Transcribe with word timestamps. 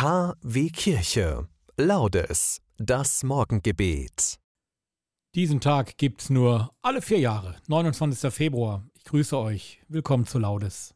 KW 0.00 0.70
Kirche. 0.70 1.48
Laudes. 1.76 2.60
Das 2.76 3.24
Morgengebet. 3.24 4.38
Diesen 5.34 5.60
Tag 5.60 5.96
gibt's 5.98 6.30
nur 6.30 6.70
alle 6.82 7.02
vier 7.02 7.18
Jahre, 7.18 7.56
29. 7.66 8.32
Februar. 8.32 8.84
Ich 8.94 9.02
grüße 9.02 9.36
euch. 9.36 9.82
Willkommen 9.88 10.24
zu 10.24 10.38
Laudes. 10.38 10.94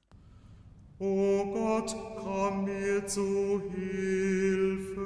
O 1.01 1.45
Gott, 1.53 1.97
komm 2.17 2.63
mir 2.63 3.05
zu 3.05 3.61
Hilfe. 3.75 5.03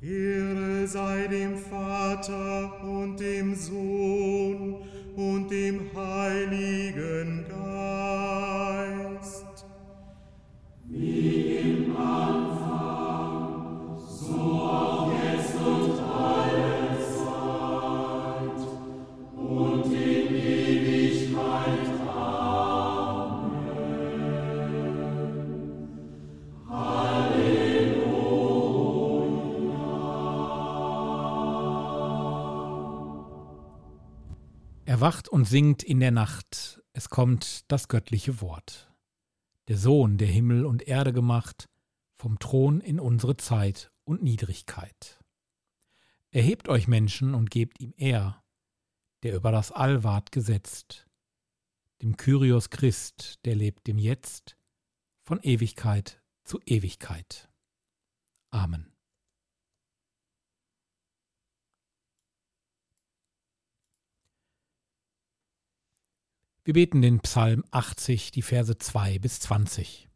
Ehre 0.00 0.86
sei 0.86 1.26
dem 1.26 1.56
Vater 2.22 2.70
und 2.84 3.18
dem 3.18 3.54
Sohn 3.54 4.01
Erwacht 34.92 35.26
und 35.30 35.46
singt 35.46 35.82
in 35.82 36.00
der 36.00 36.10
Nacht, 36.10 36.82
es 36.92 37.08
kommt 37.08 37.64
das 37.72 37.88
göttliche 37.88 38.42
Wort. 38.42 38.92
Der 39.68 39.78
Sohn, 39.78 40.18
der 40.18 40.28
Himmel 40.28 40.66
und 40.66 40.86
Erde 40.86 41.14
gemacht, 41.14 41.70
vom 42.18 42.38
Thron 42.38 42.82
in 42.82 43.00
unsere 43.00 43.38
Zeit 43.38 43.90
und 44.04 44.22
Niedrigkeit. 44.22 45.18
Erhebt 46.30 46.68
euch 46.68 46.88
Menschen 46.88 47.32
und 47.32 47.50
gebt 47.50 47.80
ihm 47.80 47.94
Ehr, 47.96 48.44
der 49.22 49.34
über 49.34 49.50
das 49.50 49.72
All 49.72 50.04
ward 50.04 50.30
gesetzt, 50.30 51.08
dem 52.02 52.18
Kyrios 52.18 52.68
Christ, 52.68 53.38
der 53.46 53.54
lebt 53.54 53.88
im 53.88 53.96
Jetzt, 53.96 54.58
von 55.22 55.40
Ewigkeit 55.40 56.22
zu 56.44 56.60
Ewigkeit. 56.66 57.50
Amen. 58.50 58.91
Wir 66.64 66.74
beten 66.74 67.02
den 67.02 67.18
Psalm 67.20 67.64
80, 67.72 68.30
die 68.30 68.42
Verse 68.42 68.78
2 68.78 69.18
bis 69.18 69.40
20. 69.40 70.08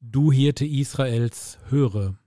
Du 0.00 0.30
Hirte 0.30 0.66
Israels, 0.66 1.58
höre, 1.70 2.18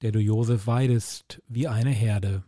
der 0.00 0.12
du 0.12 0.18
Josef 0.18 0.66
weidest 0.66 1.42
wie 1.46 1.68
eine 1.68 1.90
Herde, 1.90 2.42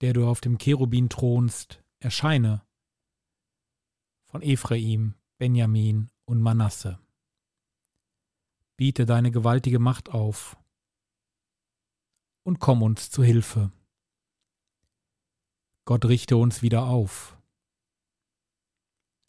der 0.00 0.14
du 0.14 0.26
auf 0.26 0.40
dem 0.40 0.56
Cherubin 0.56 1.10
thronst, 1.10 1.84
erscheine 1.98 2.64
von 4.30 4.40
Ephraim, 4.40 5.14
Benjamin 5.36 6.10
und 6.24 6.40
Manasse. 6.40 6.98
Biete 8.78 9.04
deine 9.04 9.30
gewaltige 9.30 9.78
Macht 9.78 10.08
auf 10.08 10.56
und 12.44 12.60
komm 12.60 12.82
uns 12.82 13.10
zu 13.10 13.24
Hilfe. 13.24 13.72
Gott 15.84 16.04
richte 16.04 16.36
uns 16.36 16.62
wieder 16.62 16.86
auf. 16.86 17.36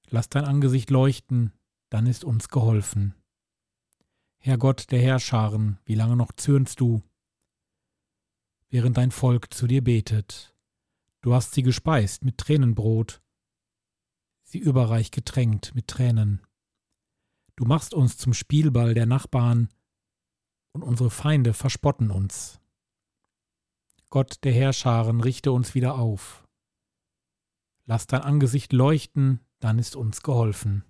Lass 0.08 0.30
dein 0.30 0.46
Angesicht 0.46 0.90
leuchten, 0.90 1.52
dann 1.90 2.06
ist 2.06 2.24
uns 2.24 2.50
geholfen. 2.50 3.16
Herr 4.38 4.58
Gott 4.58 4.92
der 4.92 5.02
Herrscharen, 5.02 5.80
wie 5.86 5.96
lange 5.96 6.16
noch 6.16 6.32
zürnst 6.32 6.80
du? 6.80 7.02
Während 8.70 8.98
dein 8.98 9.12
Volk 9.12 9.54
zu 9.54 9.68
dir 9.68 9.84
betet, 9.84 10.56
du 11.22 11.34
hast 11.34 11.54
sie 11.54 11.64
gespeist 11.64 12.24
mit 12.24 12.38
Tränenbrot, 12.38 13.22
sie 14.44 14.60
überreich 14.60 15.12
getränkt 15.12 15.74
mit 15.74 15.88
Tränen. 15.88 16.46
Du 17.56 17.66
machst 17.66 17.94
uns 17.94 18.18
zum 18.18 18.34
Spielball 18.34 18.94
der 18.94 19.06
Nachbarn, 19.06 19.70
und 20.74 20.84
unsere 20.84 21.10
Feinde 21.10 21.54
verspotten 21.54 22.12
uns. 22.12 22.60
Gott 24.16 24.46
der 24.46 24.54
Herrscharen, 24.54 25.20
richte 25.20 25.52
uns 25.52 25.76
wieder 25.76 25.96
auf. 25.96 26.48
Lass 27.84 28.08
dein 28.08 28.22
Angesicht 28.22 28.72
leuchten, 28.72 29.42
dann 29.60 29.78
ist 29.78 29.98
uns 29.98 30.22
geholfen. 30.22 30.86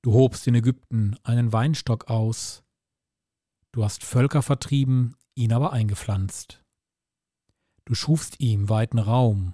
Du 0.00 0.14
hobst 0.14 0.46
in 0.46 0.54
Ägypten 0.54 1.18
einen 1.22 1.52
Weinstock 1.52 2.08
aus, 2.08 2.64
du 3.72 3.84
hast 3.84 4.04
Völker 4.04 4.40
vertrieben, 4.40 5.16
ihn 5.34 5.52
aber 5.52 5.74
eingepflanzt. 5.74 6.64
Du 7.84 7.94
schufst 7.94 8.40
ihm 8.40 8.70
weiten 8.70 8.98
Raum. 8.98 9.52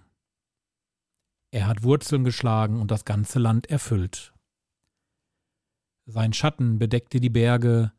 Er 1.51 1.67
hat 1.67 1.83
Wurzeln 1.83 2.23
geschlagen 2.23 2.81
und 2.81 2.93
das 2.93 3.05
ganze 3.05 3.41
Land 3.41 3.67
erfüllt. 3.69 4.33
Sein 6.05 6.33
Schatten 6.33 6.79
bedeckte 6.79 7.19
die 7.19 7.31
Berge, 7.31 7.91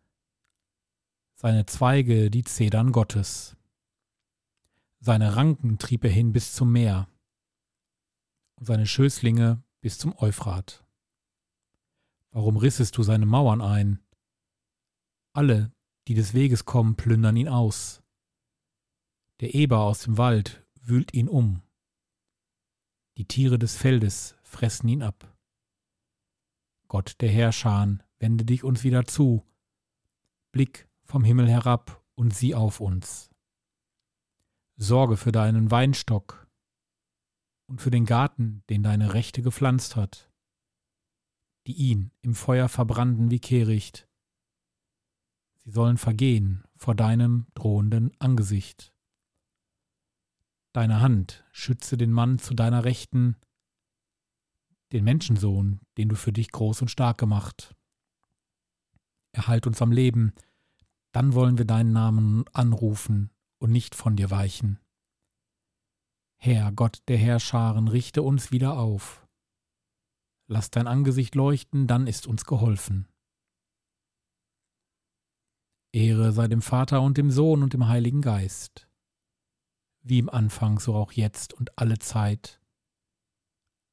seine 1.35 1.65
Zweige 1.65 2.31
die 2.31 2.45
Zedern 2.45 2.93
Gottes. 2.93 3.56
Seine 4.99 5.35
Ranken 5.35 5.77
trieb 5.77 6.03
er 6.03 6.09
hin 6.09 6.33
bis 6.33 6.53
zum 6.53 6.71
Meer 6.71 7.07
und 8.55 8.65
seine 8.65 8.87
Schößlinge 8.87 9.63
bis 9.81 9.97
zum 9.97 10.15
Euphrat. 10.17 10.85
Warum 12.31 12.57
rissest 12.57 12.97
du 12.97 13.03
seine 13.03 13.25
Mauern 13.25 13.61
ein? 13.61 13.99
Alle, 15.33 15.71
die 16.07 16.13
des 16.13 16.33
Weges 16.33 16.65
kommen, 16.65 16.95
plündern 16.95 17.37
ihn 17.37 17.47
aus. 17.47 18.01
Der 19.39 19.53
Eber 19.53 19.81
aus 19.81 20.01
dem 20.01 20.17
Wald 20.17 20.65
wühlt 20.81 21.13
ihn 21.13 21.29
um. 21.29 21.61
Die 23.17 23.25
Tiere 23.25 23.59
des 23.59 23.75
Feldes 23.75 24.35
fressen 24.43 24.87
ihn 24.87 25.03
ab. 25.03 25.35
Gott 26.87 27.15
der 27.21 27.29
Herrscharen, 27.29 28.01
wende 28.19 28.45
dich 28.45 28.63
uns 28.63 28.83
wieder 28.83 29.05
zu. 29.05 29.45
Blick 30.51 30.89
vom 31.03 31.23
Himmel 31.23 31.49
herab 31.49 32.03
und 32.15 32.33
sieh 32.33 32.55
auf 32.55 32.79
uns. 32.79 33.29
Sorge 34.79 35.17
für 35.17 35.31
deinen 35.31 35.71
Weinstock 35.71 36.47
und 37.67 37.81
für 37.81 37.89
den 37.89 38.05
Garten, 38.05 38.63
den 38.69 38.83
deine 38.83 39.15
Rechte 39.15 39.41
gepflanzt 39.41 39.95
hat, 39.95 40.31
die 41.65 41.73
ihn 41.73 42.11
im 42.21 42.35
Feuer 42.35 42.69
verbrannten 42.69 43.31
wie 43.31 43.39
Kehricht. 43.39 44.07
Sie 45.63 45.71
sollen 45.71 45.97
vergehen 45.97 46.63
vor 46.75 46.93
deinem 46.93 47.47
drohenden 47.55 48.11
Angesicht. 48.19 48.93
Deine 50.73 51.01
Hand 51.01 51.43
schütze 51.51 51.97
den 51.97 52.11
Mann 52.11 52.37
zu 52.37 52.53
deiner 52.53 52.83
Rechten, 52.83 53.35
den 54.93 55.03
Menschensohn, 55.03 55.79
den 55.97 56.07
du 56.07 56.15
für 56.15 56.31
dich 56.31 56.51
groß 56.51 56.83
und 56.83 56.89
stark 56.89 57.17
gemacht. 57.17 57.75
Erhalt 59.31 59.65
uns 59.65 59.81
am 59.81 59.91
Leben, 59.91 60.33
dann 61.13 61.33
wollen 61.33 61.57
wir 61.57 61.65
deinen 61.65 61.93
Namen 61.93 62.45
anrufen 62.53 63.31
und 63.59 63.71
nicht 63.71 63.95
von 63.95 64.15
dir 64.15 64.29
weichen. 64.29 64.79
Herr 66.35 66.71
Gott 66.71 67.01
der 67.07 67.17
Herrscharen, 67.17 67.87
richte 67.87 68.21
uns 68.21 68.51
wieder 68.51 68.77
auf. 68.77 69.27
Lass 70.47 70.69
dein 70.69 70.87
Angesicht 70.87 71.35
leuchten, 71.35 71.87
dann 71.87 72.07
ist 72.07 72.27
uns 72.27 72.45
geholfen. 72.45 73.07
Ehre 75.91 76.31
sei 76.31 76.47
dem 76.47 76.61
Vater 76.61 77.01
und 77.01 77.17
dem 77.17 77.31
Sohn 77.31 77.63
und 77.63 77.73
dem 77.73 77.87
Heiligen 77.87 78.21
Geist, 78.21 78.87
wie 80.01 80.19
im 80.19 80.29
Anfang, 80.29 80.79
so 80.79 80.95
auch 80.95 81.11
jetzt 81.11 81.53
und 81.53 81.77
alle 81.77 81.97
Zeit 81.97 82.61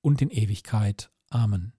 und 0.02 0.20
in 0.20 0.30
Ewigkeit. 0.30 1.10
Amen. 1.30 1.72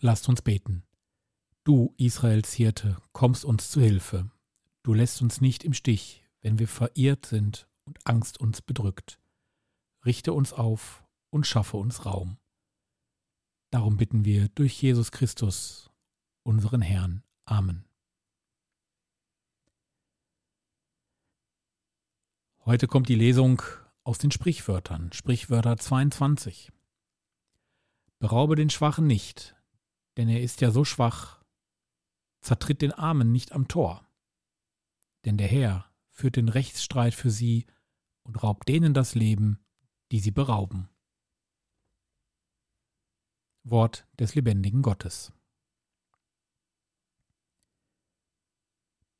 Lasst 0.00 0.28
uns 0.28 0.42
beten. 0.42 0.84
Du, 1.64 1.94
Israels 1.96 2.52
Hirte, 2.54 3.00
kommst 3.12 3.44
uns 3.44 3.70
zu 3.70 3.80
Hilfe. 3.80 4.28
Du 4.82 4.94
lässt 4.94 5.22
uns 5.22 5.40
nicht 5.40 5.62
im 5.62 5.74
Stich, 5.74 6.24
wenn 6.40 6.58
wir 6.58 6.66
verirrt 6.66 7.24
sind 7.24 7.68
und 7.84 8.04
Angst 8.04 8.40
uns 8.40 8.62
bedrückt. 8.62 9.20
Richte 10.04 10.32
uns 10.32 10.52
auf 10.52 11.04
und 11.30 11.46
schaffe 11.46 11.76
uns 11.76 12.04
Raum. 12.04 12.36
Darum 13.70 13.96
bitten 13.96 14.24
wir 14.24 14.48
durch 14.48 14.82
Jesus 14.82 15.12
Christus, 15.12 15.88
unseren 16.42 16.82
Herrn. 16.82 17.22
Amen. 17.44 17.84
Heute 22.64 22.88
kommt 22.88 23.08
die 23.08 23.14
Lesung 23.14 23.62
aus 24.02 24.18
den 24.18 24.32
Sprichwörtern, 24.32 25.12
Sprichwörter 25.12 25.76
22. 25.76 26.72
Beraube 28.18 28.56
den 28.56 28.68
Schwachen 28.68 29.06
nicht, 29.06 29.54
denn 30.16 30.28
er 30.28 30.42
ist 30.42 30.60
ja 30.60 30.72
so 30.72 30.84
schwach, 30.84 31.41
zertritt 32.42 32.82
den 32.82 32.92
Armen 32.92 33.32
nicht 33.32 33.52
am 33.52 33.68
Tor. 33.68 34.06
Denn 35.24 35.38
der 35.38 35.48
Herr 35.48 35.86
führt 36.10 36.36
den 36.36 36.48
Rechtsstreit 36.48 37.14
für 37.14 37.30
sie 37.30 37.66
und 38.22 38.42
raubt 38.42 38.68
denen 38.68 38.94
das 38.94 39.14
Leben, 39.14 39.58
die 40.10 40.20
sie 40.20 40.30
berauben. 40.30 40.88
Wort 43.64 44.06
des 44.18 44.34
lebendigen 44.34 44.82
Gottes. 44.82 45.32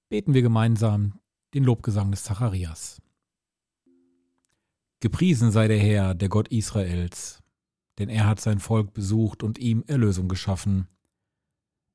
Beten 0.08 0.34
wir 0.34 0.42
gemeinsam 0.42 1.20
den 1.54 1.64
Lobgesang 1.64 2.10
des 2.10 2.24
Zacharias. 2.24 3.00
Gepriesen 5.00 5.50
sei 5.50 5.68
der 5.68 5.78
Herr, 5.78 6.14
der 6.14 6.28
Gott 6.28 6.48
Israels, 6.48 7.42
denn 7.98 8.08
er 8.08 8.26
hat 8.26 8.40
sein 8.40 8.58
Volk 8.58 8.92
besucht 8.92 9.42
und 9.42 9.58
ihm 9.58 9.82
Erlösung 9.86 10.28
geschaffen. 10.28 10.88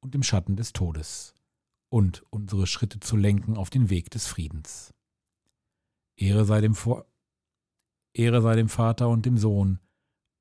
und 0.00 0.14
im 0.14 0.22
Schatten 0.22 0.56
des 0.56 0.72
Todes, 0.72 1.34
und 1.88 2.24
unsere 2.30 2.66
Schritte 2.66 3.00
zu 3.00 3.16
lenken 3.16 3.56
auf 3.56 3.70
den 3.70 3.90
Weg 3.90 4.10
des 4.10 4.26
Friedens. 4.26 4.94
Ehre 6.16 6.44
sei 6.44 6.60
dem, 6.60 6.74
Vor 6.74 7.06
Ehre 8.12 8.42
sei 8.42 8.56
dem 8.56 8.68
Vater 8.68 9.08
und 9.08 9.26
dem 9.26 9.38
Sohn 9.38 9.78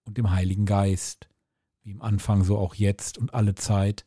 und 0.05 0.17
dem 0.17 0.31
Heiligen 0.31 0.65
Geist, 0.65 1.29
wie 1.83 1.91
im 1.91 2.01
Anfang 2.01 2.43
so 2.43 2.57
auch 2.57 2.75
jetzt 2.75 3.17
und 3.17 3.33
alle 3.33 3.55
Zeit 3.55 4.05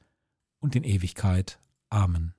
und 0.60 0.76
in 0.76 0.84
Ewigkeit. 0.84 1.60
Amen. 1.90 2.34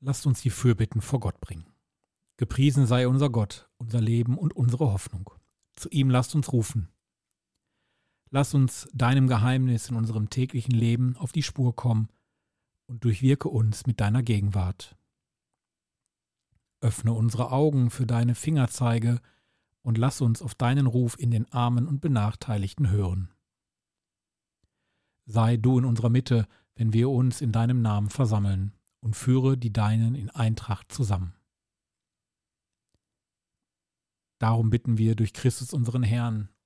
Lasst 0.00 0.26
uns 0.26 0.42
die 0.42 0.50
Fürbitten 0.50 1.00
vor 1.00 1.20
Gott 1.20 1.40
bringen. 1.40 1.66
Gepriesen 2.36 2.86
sei 2.86 3.08
unser 3.08 3.30
Gott, 3.30 3.68
unser 3.78 4.00
Leben 4.00 4.38
und 4.38 4.54
unsere 4.54 4.92
Hoffnung. 4.92 5.30
Zu 5.74 5.88
ihm 5.90 6.08
lasst 6.08 6.36
uns 6.36 6.52
rufen. 6.52 6.88
Lass 8.30 8.52
uns 8.54 8.88
deinem 8.92 9.26
Geheimnis 9.26 9.88
in 9.88 9.96
unserem 9.96 10.28
täglichen 10.28 10.74
Leben 10.74 11.16
auf 11.16 11.32
die 11.32 11.42
Spur 11.42 11.74
kommen 11.74 12.08
und 12.86 13.04
durchwirke 13.04 13.48
uns 13.48 13.86
mit 13.86 14.00
deiner 14.00 14.22
Gegenwart. 14.22 14.96
Öffne 16.80 17.12
unsere 17.12 17.50
Augen 17.50 17.90
für 17.90 18.06
deine 18.06 18.34
Fingerzeige 18.34 19.20
und 19.82 19.98
lass 19.98 20.20
uns 20.20 20.42
auf 20.42 20.54
deinen 20.54 20.86
Ruf 20.86 21.18
in 21.18 21.30
den 21.30 21.50
Armen 21.52 21.88
und 21.88 22.00
Benachteiligten 22.00 22.90
hören. 22.90 23.32
Sei 25.24 25.56
du 25.56 25.78
in 25.78 25.84
unserer 25.84 26.10
Mitte, 26.10 26.46
wenn 26.74 26.92
wir 26.92 27.10
uns 27.10 27.40
in 27.40 27.52
deinem 27.52 27.82
Namen 27.82 28.10
versammeln, 28.10 28.72
und 29.00 29.14
führe 29.14 29.56
die 29.56 29.72
Deinen 29.72 30.14
in 30.14 30.28
Eintracht 30.30 30.90
zusammen. 30.90 31.34
Darum 34.38 34.70
bitten 34.70 34.98
wir 34.98 35.14
durch 35.14 35.32
Christus 35.32 35.72
unseren 35.72 36.02
Herrn 36.02 36.48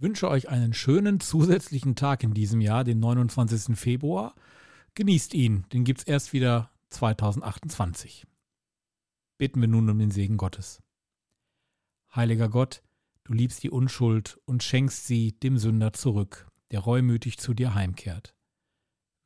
Wünsche 0.00 0.30
euch 0.30 0.48
einen 0.48 0.72
schönen 0.72 1.20
zusätzlichen 1.20 1.94
Tag 1.94 2.24
in 2.24 2.32
diesem 2.32 2.62
Jahr, 2.62 2.84
den 2.84 3.00
29. 3.00 3.76
Februar. 3.78 4.34
Genießt 4.94 5.34
ihn, 5.34 5.66
den 5.74 5.84
gibt 5.84 6.00
es 6.00 6.06
erst 6.06 6.32
wieder 6.32 6.70
2028. 6.88 8.26
Beten 9.36 9.60
wir 9.60 9.68
nun 9.68 9.90
um 9.90 9.98
den 9.98 10.10
Segen 10.10 10.38
Gottes. 10.38 10.82
Heiliger 12.16 12.48
Gott, 12.48 12.82
du 13.24 13.34
liebst 13.34 13.62
die 13.62 13.68
Unschuld 13.68 14.40
und 14.46 14.62
schenkst 14.62 15.06
sie 15.06 15.38
dem 15.38 15.58
Sünder 15.58 15.92
zurück, 15.92 16.50
der 16.70 16.80
reumütig 16.80 17.36
zu 17.36 17.52
dir 17.52 17.74
heimkehrt. 17.74 18.34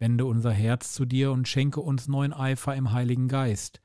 Wende 0.00 0.26
unser 0.26 0.52
Herz 0.52 0.92
zu 0.92 1.04
dir 1.04 1.30
und 1.30 1.46
schenke 1.46 1.80
uns 1.82 2.08
neuen 2.08 2.32
Eifer 2.32 2.74
im 2.74 2.90
Heiligen 2.90 3.28
Geist, 3.28 3.80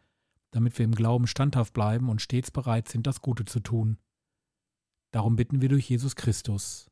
damit 0.50 0.80
wir 0.80 0.86
im 0.86 0.96
Glauben 0.96 1.28
standhaft 1.28 1.74
bleiben 1.74 2.10
und 2.10 2.20
stets 2.20 2.50
bereit 2.50 2.88
sind, 2.90 3.06
das 3.06 3.22
Gute 3.22 3.46
zu 3.46 3.60
tun. 3.60 4.00
Darum 5.12 5.36
bitten 5.36 5.62
wir 5.62 5.70
durch 5.70 5.90
Jesus 5.90 6.16
Christus. 6.16 6.90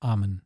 Amen. 0.00 0.42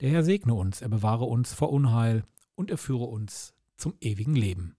Der 0.00 0.10
Herr 0.10 0.22
segne 0.22 0.54
uns, 0.54 0.80
er 0.80 0.88
bewahre 0.88 1.24
uns 1.24 1.52
vor 1.52 1.70
Unheil 1.72 2.24
und 2.54 2.70
er 2.70 2.78
führe 2.78 3.04
uns 3.04 3.54
zum 3.76 3.96
ewigen 4.00 4.34
Leben. 4.34 4.76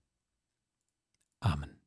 Amen. 1.41 1.79